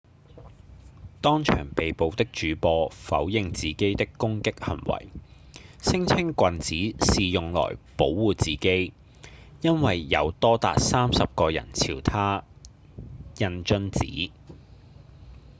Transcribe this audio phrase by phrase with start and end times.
[1.21, 5.09] 當場被捕的主播否認自己的攻擊行為
[5.79, 6.73] 聲稱棍子
[7.05, 8.93] 是用來保護自己
[9.61, 12.43] 因為有多達30個人朝他
[13.37, 14.03] 扔瓶子